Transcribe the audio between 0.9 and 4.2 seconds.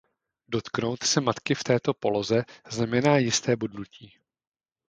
se matky v této poloze znamená jisté bodnutí.